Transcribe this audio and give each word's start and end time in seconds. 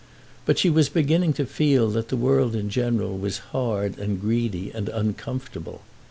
But 0.47 0.57
she 0.57 0.71
was 0.71 0.89
beginning 0.89 1.33
to 1.33 1.45
feel 1.45 1.87
that 1.91 2.09
the 2.09 2.17
world 2.17 2.55
in 2.55 2.71
general 2.71 3.15
was 3.19 3.37
hard 3.53 3.99
and 3.99 4.19
greedy 4.19 4.71
and 4.71 4.89
uncomfortable. 4.89 5.83